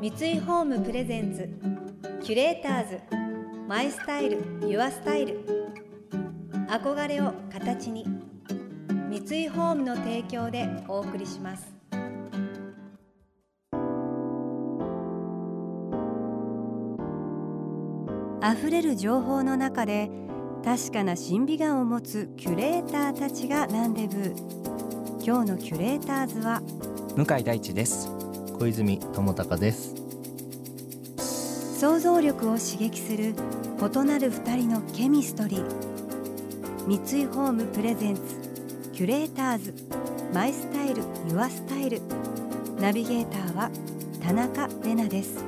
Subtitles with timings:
[0.00, 1.46] 三井ホームプレゼンツ
[2.24, 3.00] キュレーターズ
[3.68, 5.44] マイスタイルユアスタイル。
[6.70, 8.06] 憧れを形に
[9.10, 11.70] 三井ホームの提供でお送りします。
[18.42, 20.10] 溢れる情報の中で
[20.64, 24.34] 確かな審美眼を持つキュレーターたちがランデブー。
[25.22, 26.62] 今日のキュレーターズは
[27.16, 28.19] 向井大地です。
[28.60, 29.94] 小泉智隆です。
[31.78, 35.64] 想像力を刺激する異なる二人のケミストリー。
[36.86, 38.20] 三井ホームプレゼンツ
[38.92, 39.74] キュレーターズ。
[40.34, 42.02] マイスタイルユアスタイル。
[42.78, 43.70] ナビゲーターは
[44.22, 45.42] 田中れなです。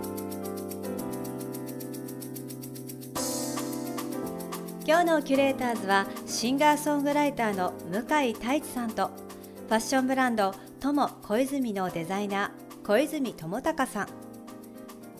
[4.86, 9.08] 今日のキュレーターズはシンガーソングライターの向井太一さんと
[9.68, 14.08] ファッションブランド友小泉のデザイナー小泉智隆さん。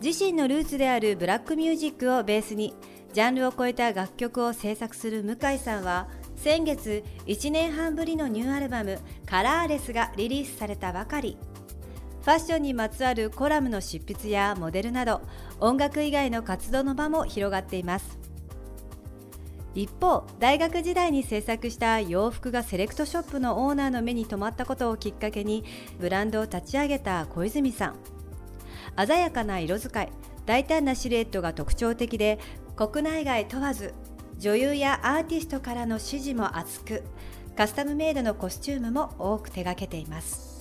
[0.03, 2.75] 自身のルーツであるブラックミュージックをベースに
[3.13, 11.39] ジャンルを超えた楽曲を制作する向井さんは先月1年半ぶりのニューアルバム「カラーレス」がリリースされたばかり。
[12.23, 15.23] ファッションにまつわるコラムの執筆やモデルなど
[15.59, 18.22] 音楽以外の活動の場も広がっています。
[19.75, 25.65] 一方大学時代に制作した洋服がセレクトショップのオーナーの目に留まったことをきっかけに
[25.99, 27.97] ブランドを立ち上げた小泉さん。
[29.07, 30.13] 鮮やかな色使い。
[30.45, 32.39] 大胆なシルエットが特徴的で
[32.77, 33.95] 国内外問わず
[34.39, 37.05] 女優やアーティストからの支持も厚く
[37.57, 40.52] カスタムメイドのコスチュームも多く手掛けています。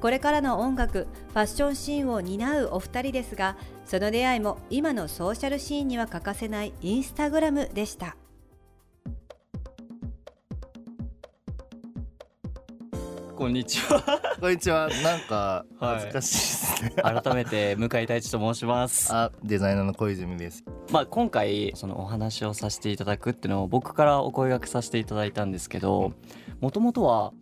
[0.00, 8.16] これからの音楽ファッションシーンを担うお二人ですがその出会いも今のソーシャルシーンには欠かせないインスタグラムでした。
[13.36, 14.20] こんにちは。
[14.38, 14.88] こんにちは。
[15.02, 19.10] なんか恥ずかしいですね、はい、改めて向井太一と申します。
[19.12, 20.62] あデザイナーの小泉です。
[20.90, 26.12] まあ今回そのお話をさせていただくっていうのを僕からお声掛けさせていただいたんですけど
[26.60, 27.32] もともとは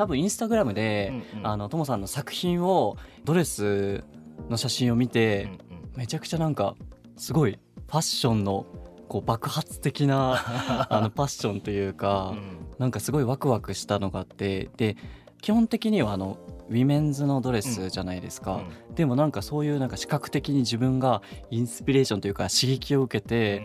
[0.00, 4.02] 多分インスタグラムで、うんうん、あのともさんの作品をドレス
[4.48, 5.58] の写真を見て、うんうん、
[5.96, 6.74] めちゃくちゃなんか
[7.18, 8.64] すごいファッションの
[9.08, 12.40] こう爆発的な あのパッションというか、うん、
[12.78, 14.96] なんかすごいワクワクしたのがあってで
[15.42, 16.38] 基本的にはあの
[16.70, 23.62] ウィメンズのドレスじゃないですか、うんうん、でもなんかそういうなんか視覚的に自分がインスピレーションというか刺激を受けて、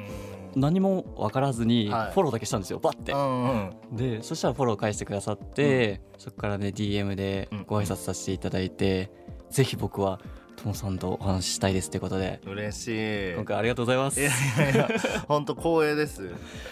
[0.55, 9.11] 何も分からずにフォローだけしたんですよ、はい、バッて、うんうん、でそしたらフォロー返してくださって、そこからね DM でご挨拶させていただいて、
[9.47, 10.19] うん、ぜひ僕は
[10.55, 12.39] トモさんとお話ししたいですということで。
[12.45, 12.87] 嬉し
[13.31, 13.33] い。
[13.35, 14.19] 今回ありがとうございます。
[14.19, 14.29] いや
[14.71, 14.89] いや
[15.27, 16.31] 本当光栄です。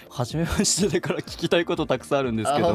[0.10, 2.74] 初めましてだから聞きたいことたくさんあるんですけど。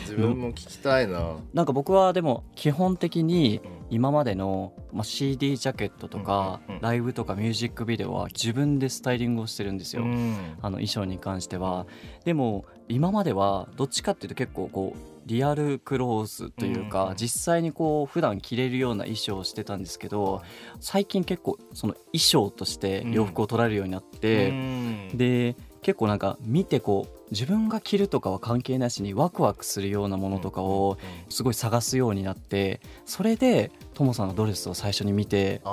[0.00, 1.36] 自分も聞きたいな。
[1.52, 11.86] なんか僕はでも基本的に今までの、まあ、CD ジャケットとか、ライブとかミュージックビデオは自分でスタイリングをしてるんですよ、あの衣装に関しては。
[12.24, 20.42] でも今まではどっちかっていうと結構こうリアルクローズというか、うん、実際にこう普段着れるような衣装をしてたんですけど
[20.80, 30.96] 最近結構その衣装として洋服を捉えるようになって、うん、で結構なんか見てこう自分が着るとかは関係なしにワクワクするようなものとかを
[31.28, 35.68] すごい探すようになってそれでトモさんのドレスを最初に見てあ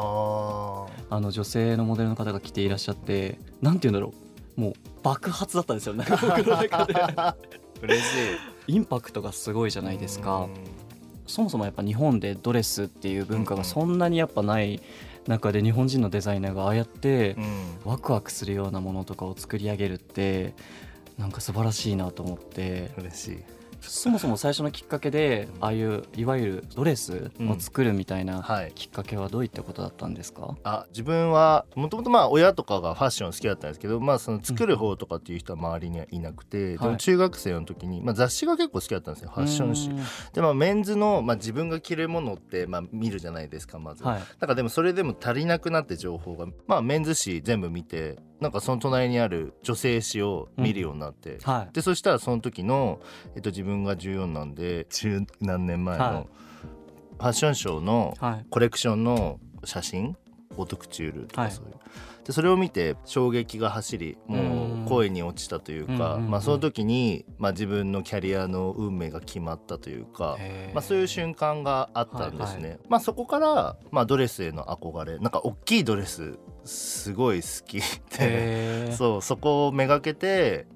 [1.12, 4.24] の女性のモデルの方が着ていらっしゃってなんて言うんだろう。
[4.56, 5.96] もう爆発だったんですよ。
[5.96, 6.94] ね僕の中で。
[7.82, 10.48] 嬉しいインパクトがすごいじゃないですか。
[11.28, 14.82] そもそもやっぱ日本でドレスっていう文化がそんなにやっぱない
[15.26, 17.38] 中で日本人のデザイナーがああやって
[17.86, 20.54] ワクワクするようなものとかを作り上げるって
[21.18, 22.92] なんか素晴らしいなと思って。
[22.98, 28.44] 嬉しいそもそも最初のきっかけでああいういわゆるドレスを作るみたいな
[28.76, 39.90] きっかけはどういったことだったんですか、あ自分はもともとまあ親とかがファッション好きだったんですけど、まあ、その作る方とかっていう人は周りにはいなくて、うん、でも中学生の時に、まあ、雑誌が結構好きだったんですよファッション誌。
[40.34, 44.04] でまあメンズの、まあ、自分が着るものってまあ見るじゃないですかまず。
[44.04, 51.40] はい、だからでもそれでも足りなくなって情報が、まあ、メンズ誌全部見てなんかその隣にある女性誌を見るようになって、うん。
[51.40, 53.00] はい、でそしたらその時の、
[53.36, 56.28] えっと、自分が14なんで十何年前の
[57.18, 58.16] ファッションショーの
[58.50, 60.18] コレクションの写真
[60.58, 61.78] オートクチュールとかそういう、は
[62.24, 64.63] い、でそれを見て衝撃が走りもう
[64.94, 70.38] 声に落ちたというか、まあ、その時に、まあ、自分のキャリアの運命が決まったというか、
[70.74, 72.62] まあ、そういう瞬間があったんですね。
[72.62, 75.18] はいはい、まあ、そこから、まあ、ドレスへの憧れ。
[75.20, 77.82] なんか大きいドレスすごい好き
[78.18, 78.92] で。
[78.96, 80.68] そうそこをめがけて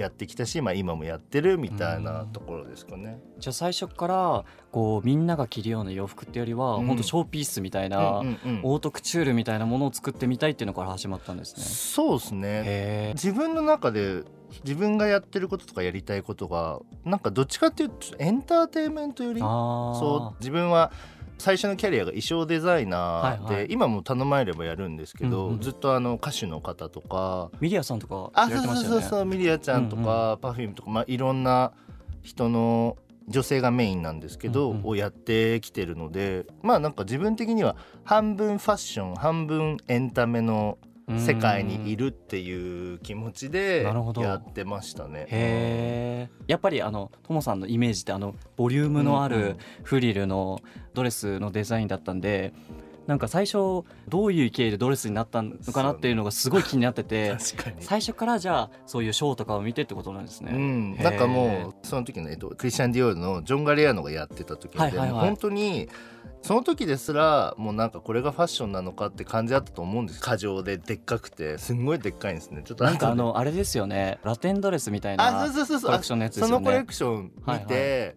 [0.00, 3.20] やってきたし、まあ、今もやってるみたいなところですかね。
[3.38, 8.22] じゃあ最初からこうみんなが着るような洋服ってよりは、うん、本当ショーピースみたいな、
[8.62, 11.62] オートクチュールみたいなものを作ってみたいっていうのから始まったんですね。
[11.62, 13.12] そうですね。
[13.14, 14.24] 自分の中で
[14.64, 19.40] 自分がやってることとかやりたいことがなんかどっちかっていうとエンターテインメントより？
[19.40, 20.90] そう自分は
[21.40, 28.98] 最初のキャリアが衣装デザイナーで、はいはい、今も頼まれればやるんですけど、うんうん、ずっとあの歌手の方とかミリアさんとかやられてましたよね。
[28.98, 31.72] あそうそうそうミリアちゃんとか、パフュームとか、まあ、いろんな
[32.22, 32.96] 人の
[33.28, 40.78] 女性がメインなんですけど、うんうん、をやってきてるのでまあなんか自分的には半分ファッション半分エンタメの
[41.18, 43.82] 世界にいるっていう気持ちで
[44.16, 45.26] やってましたね。
[45.28, 50.60] へやっぱりあのともさんのイメージってあのボリュームのあるフリルの
[50.94, 52.52] ドレスのデザインだったんで。
[53.10, 57.34] なんか最初どういう経緯でドレスになったのかなっていうのがすごい気になってて
[57.80, 60.52] 最初からじゃあそういうショーとかを見てってことなんですね。
[60.54, 65.88] うん、なんかもうその時の、えっと、クリスチャン・ディオールのジョン・ガリアーノがやってた時で、はいはいはい、本当に
[66.42, 70.20] その時ですらもうなんかこれがファッションなのかって感じだったと思うんです。
[70.20, 71.58] 過剰ででっかくて。
[71.58, 72.62] すんごいでっかいんですね。
[72.64, 74.20] ちょっとなんかあのあれですよね。
[74.22, 76.54] ラテンドレスみたいなコレクションのやつですよね。
[76.54, 78.14] そのコレクション見て、はいはい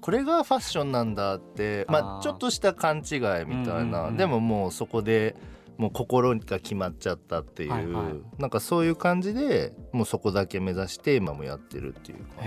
[0.00, 5.36] これがファッションなんだってまあちょっとした勘違いみたいな、でももうそこで
[5.78, 12.46] もう心が決まっちゃったっていう、はいはい、なんかそういう感じでもうそこだけ目指して今もやってるっていう感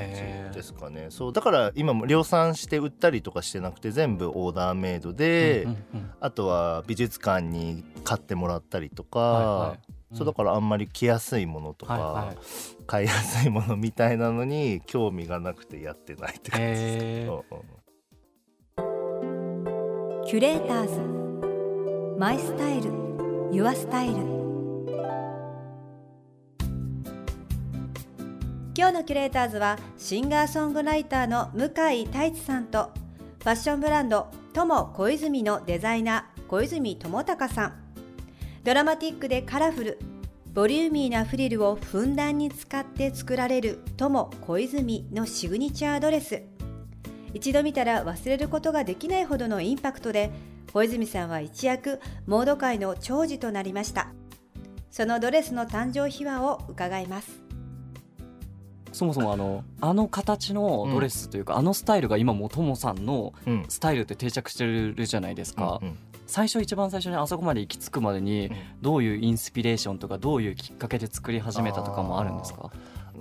[0.52, 1.08] じですかね。
[1.10, 9.80] そうだから今も量産して売ったりとかしてなくて全部オーダーメイドで、うんうんうん、あとは美術館に買ってもらったりとか、はいはい。
[9.88, 12.38] うん、そうだからあんまり着やすいものとか、はいはい、
[12.86, 17.32] 買いやすいものみたいなのに興味がなくてやってないって感じです。
[20.28, 22.20] キュレーターズ。
[22.20, 22.92] マイスタイル。
[23.52, 24.42] ユアスタイル。
[28.74, 32.92] 今日のキュレーターズはシンガーソングライターの向井太一さんと
[33.40, 37.81] ファッションブランド友小泉のデザイナー小泉智隆さん
[38.64, 40.00] ドラマティックでカラフル
[40.54, 46.44] ボリューミーなフリルをふんだんに使って作られる友小泉のシグニチャードレス。
[47.34, 50.30] 一度見たら忘れることができないほどのインパクトで
[50.74, 54.10] 小泉さんは一躍モード界の長寿となりました。
[54.92, 57.42] そのドレスの誕生秘話を伺います。
[58.92, 63.34] そもそもあのあの形のドレスというか、うん、あのスタイルが今もともさんの
[63.70, 65.98] スタイルって定着してるじゃないですか、うんうん、
[66.32, 68.50] 最初一番最初にあそこまで行き着くまでに
[68.82, 72.72] どういうインスピレーションとかどういうきっかけで作り始めたとかもあるんですか？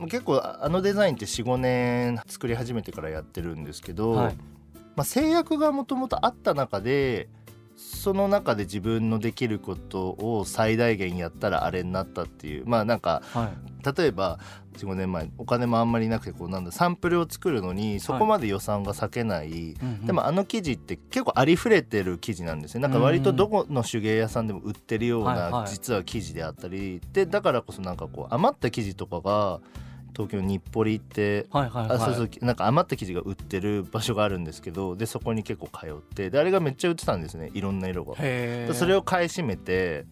[0.03, 4.35] 結構あのデザインって45年作り始めてからやってるんですけど、はい、
[4.95, 7.29] まあ、制約がもともとあった中で
[7.81, 12.67] その中で自分のできることを最大限やったらあれになったっていう。
[12.67, 14.39] まあなんか、はい、例えば
[14.79, 19.55] 45年前お金もあんまりなくてこうなんだサンプルを作るのにそこまで予算が割けない、は
[20.03, 22.83] い、でもあの生地って結構ありふれてる生地なんですね。
[22.83, 27.01] なんか割とどこの手芸屋さんでも売ってるような実は生地であったり。
[27.13, 29.61] でだからこそなんかこう余った生地とかが
[30.13, 38.15] 東京日暮里って、はいはいはい、あそうそうなんか余った生地が売ってる場所があるんですけどでそこに結構通ってであれがめっちゃ売ってたんですねいろんな色が。
[38.17, 40.07] それを買い占めて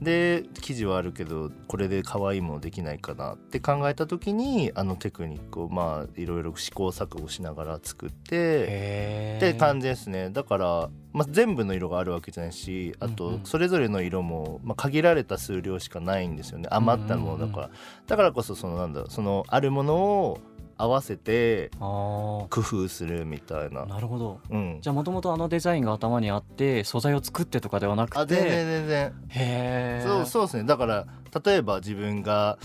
[0.00, 10.30] で生地はあるけどこれで可愛いものできないかなって考えた時にあのテクニックをまあいろいろ試行錯誤しながら作ってって感じですね。
[10.30, 16.68] だから、まあ、全部の色があるわけじゃないしあとそれぞれの色も、まあ、限られた数量しかないんですよね。
[16.72, 17.70] 余ったものだから。
[18.08, 20.40] だからこそそのなんだそのあるものを
[20.76, 23.86] 合わせて工夫するみたいな。
[23.86, 28.18] なるほど、うん、じゃあもともとあのデザインが頭にあって素材を作ってとかではなくて。
[28.18, 29.12] あ全然全然。
[29.28, 30.64] へえそうそうですね。
[30.64, 31.06] だから
[31.44, 32.58] 例えば自分が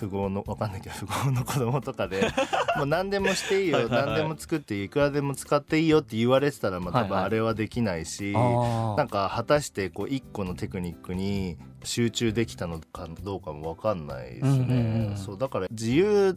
[0.00, 2.28] 富豪のわかんないけど 富豪の子供とかで
[2.76, 4.88] もう何でもしていいよはい何でも作ってい。
[4.88, 16.34] くらでも使っていいよって言われてたらまあ多分あれはできないし、はいはい、なんか果たしてこう一個のテクニックに集中できたのかどうかも分かんないですね、うんうんうん、そうだから自由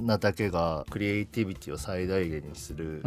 [0.00, 3.02] なだけがクリエイティビティを最大限にする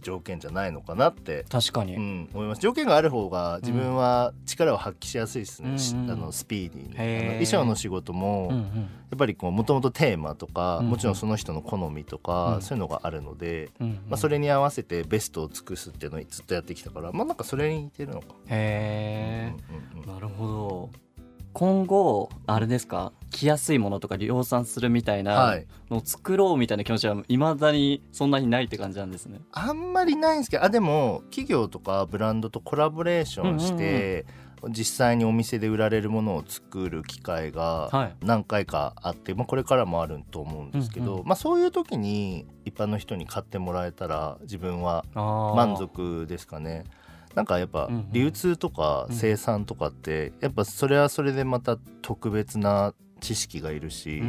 [0.00, 2.60] 条件じゃないのかなって確かに、うん、思います。
[2.60, 7.44] 条件がある方が自分は力を発揮しやすいですね、うん、あのスピーディーに。
[7.44, 20.90] 衣装の仕事も、やっぱりもともとテーマとか、もちろんその人の好みとか、そういうのがあるので、まあ、それに合わせてベストを尽くすっていうのをずっとやってきたからまあなんかそれに似てるのかへえ、なるほど。
[21.52, 23.12] 今後あれですか？
[23.30, 25.58] 着やすいものとか量産するみたいな
[25.90, 29.40] のを作ろうみたいな気持ちはいまだにそんなにないって感じなんですね。
[29.52, 34.26] あんまりないんですけどあでも企業とかブランドとコラボレーションして、
[34.68, 46.84] 実際にお店で売られるものを作る機会が何回かあって、はい、まあ、これからもあると思うんですけど、うんうん、まあ、そういう時に一般の人に買ってもらえたら自分は満足ですかね。
[47.34, 54.20] なんかやっぱ流通とか生産とかってやっぱそれはそれでまた特別な知識がいるし、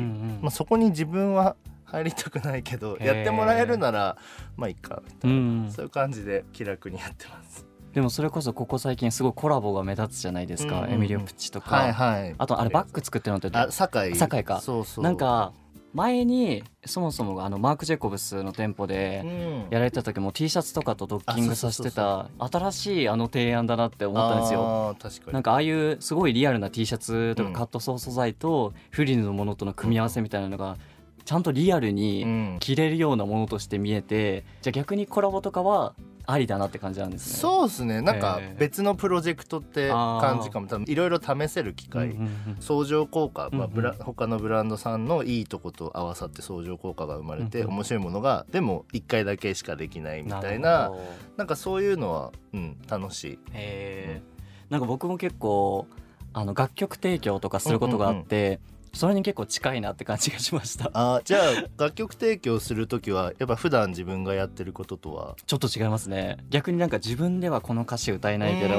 [0.41, 1.55] まあ、そこに自分は
[1.85, 4.17] 入りたくないけどやってもらえるなら
[4.55, 7.65] まあいいかみたいな、そういう感じで気楽にやってます。
[7.93, 14.61] でもそれこそここ最近すごいコラボが目立つじゃないですか、うんうん、エミリオプチとか、はいはい、あとあれバッグ作ってるのってあ堺堺か。
[14.61, 15.03] そうそう。
[15.03, 15.53] なんか
[15.93, 19.25] 前にそもそもあのマーク・ジェコブスの店舗で
[19.69, 24.95] やられた時も T シャツとかとドッキングさせてた新しいあの提案だなって思ったんですよ。
[25.33, 30.77] なんかああいうすごいリアルな T シャツとかカットソー素材とフリルのものとの組み合わせみたいなのが
[31.25, 35.93] ちゃんとリアルに着れるようなものとして見えてじゃあ逆にコラボとかは
[36.31, 37.39] ありだなって感じなんですね。
[37.39, 38.01] そうですね。
[38.01, 40.67] なんか別のプロジェクトって感じかも。
[40.67, 42.15] 多分いろいろ試せる機会、
[42.59, 50.91] 相乗効果、まあ、ブラ他のブランドさんのいいとこと合わさって相乗効果が生まれて、面白いものがでも1回だけしかできないみたいな
[51.35, 53.39] なんかそういうのは、うん、楽しい。
[53.53, 54.21] へ
[54.69, 55.87] なんか僕も結構
[56.33, 58.59] あの楽曲提供とかすることがあって、うんうんうん
[58.93, 60.89] それに結構近いなって感じがしました。
[60.93, 65.35] あじゃあ楽曲提供する時はやっぱ普段自分がやってることとは？
[65.45, 66.37] ちょっと違いますね。
[66.49, 68.75] 逆になんか自分ではこの歌詞歌えないけど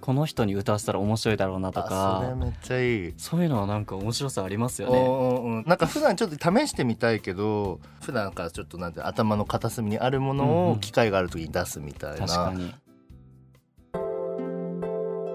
[0.00, 2.22] この人に歌わせたら面白いだろうなとか。
[2.24, 3.14] それめっちゃいい。
[3.16, 12.74] そういうのはなんか面白さありますよね、うん、なんか普段ちょっと試してみたいけど普段からちょっとなんて頭の片隅にあるものを機会がある時に出すみたいな、確かに。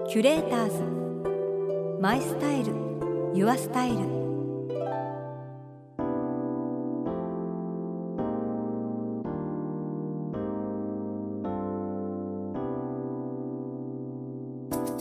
[0.08, 0.82] キュレーターズ。
[2.00, 2.72] マイスタイル
[3.34, 4.18] Your Style.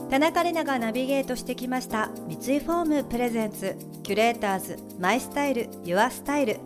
[0.09, 6.59] 田中玲奈がナビゲートしてきました三井ホーム presents キュレーターズ My Style Your Style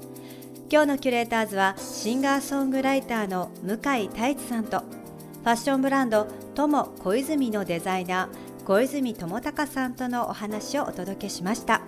[0.71, 11.81] 今日のキュレーターズはシンガーソングライターの向井太一さんとファッションブランド友小泉のデザイナー小泉智隆さんとのお話をお届けしました。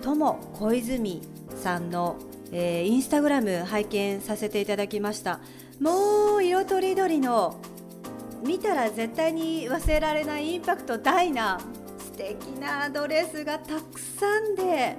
[0.00, 1.22] 友小泉
[1.56, 2.14] さんの、
[2.52, 5.40] えー、インスタグラム拝見させていただきました。
[5.80, 7.56] もう色とりどりの
[8.44, 11.58] 見たら絶対に忘れられないインパクト大な
[11.98, 14.96] 素敵なドレスがたくさんで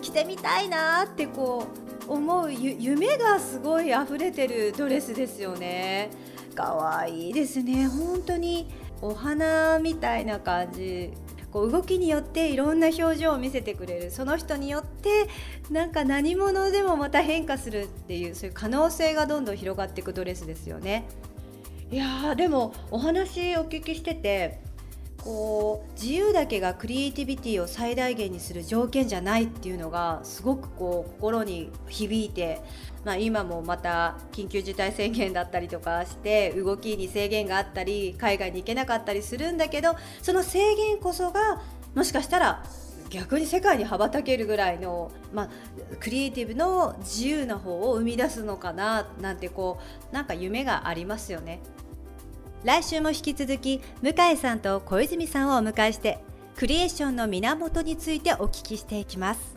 [0.00, 1.66] 着てみたいなってこ
[2.08, 6.08] う思う夢がすごい溢れてるドレスですよね。
[6.54, 7.86] 可愛いですね。
[7.86, 11.12] 本当にお花みたいな感じ
[11.52, 15.28] こう動きによっていろんな表情を見せてくれるその人によって
[15.70, 21.04] なんか何者でもまた変化するっていうそういう可能性がどんどん広がっていくドレスですよね。
[21.90, 24.58] いやでもお話お聞きしてて
[25.26, 32.62] こう自由だけがクリエイティビティを最大限にする条件じゃないっていうのがすごくこう心に響いて
[33.04, 41.62] まあ、今もまた緊急事態宣言だったりとかして動きに制限があったり海外に行けなかったりするんだけどその制限こそが
[41.94, 42.64] もしかしたら
[43.08, 45.50] 逆に世界に羽ばたけるぐらいの、まあ、
[46.00, 49.78] クリエイティブの自由な方を生み出すのかななんてこ
[50.10, 51.60] うなんか夢がありますよね。
[52.64, 56.18] 来週も引き続き向井さんと小泉さんをお迎えして
[56.56, 59.56] クリエーションの源についてお聞きしていきます。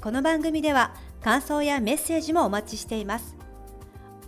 [0.00, 3.36] この番組では感想やメッセージもお待ちしています。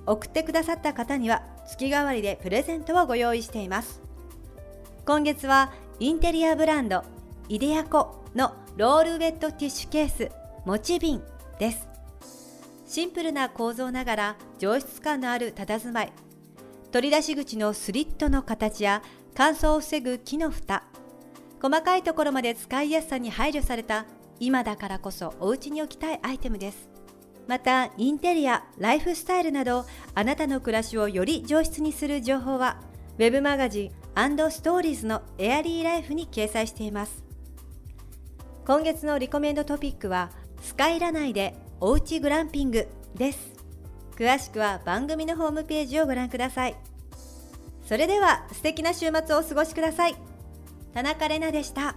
[0.04, 4.00] 送ってくださった方には月替わりでプレゼントをご用意しています。
[5.06, 7.04] 今月はインテリアブランド
[7.48, 10.30] イデアコのロールウェットティッシュケース
[10.64, 11.22] もち瓶
[11.58, 11.88] です。
[12.86, 16.12] シンプルな構造ながら上質感のある佇まい
[16.92, 19.02] 取り出し口のスリットの形や
[19.34, 20.82] 乾燥を防ぐ木の蓋。
[21.62, 24.04] 細かいところまで使いやすさに配慮された
[24.40, 26.90] 今だからこそお家に置きたいアイテムです。
[27.48, 32.78] またインテリアライフスタイルなどあなたの暮らしをより上質にする情報は
[33.16, 37.24] web マガジンストーリーズのエアリーライフに掲載しています。
[38.66, 40.30] 今月のリコメンドトピックは
[40.60, 43.51] スカイラ内でおうちグランピングです。
[44.16, 46.76] 詳しくは番組のホームページをご覧ください。
[47.86, 50.14] それでは素敵な週末をお過ごしください。
[50.94, 51.96] 田中れなでした。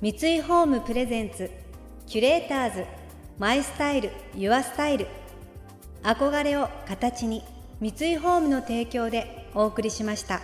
[0.00, 1.50] 三井ホームプレゼンツ
[2.06, 2.84] キュレーターズ
[3.38, 5.06] マイスタイルユアスタイル。
[6.02, 7.44] 憧れを形に
[7.80, 10.40] 三井ホームの提供でお送りしました。